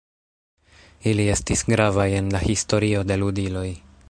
Ili 1.11 1.27
estis 1.35 1.63
gravaj 1.75 2.09
en 2.23 2.35
la 2.37 2.43
historio 2.49 3.07
de 3.13 3.23
ludiloj. 3.25 3.69